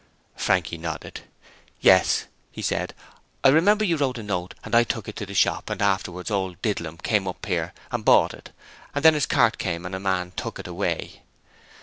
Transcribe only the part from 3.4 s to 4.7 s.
'I remember you wrote a note